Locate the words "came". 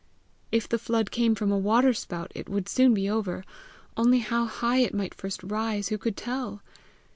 1.11-1.35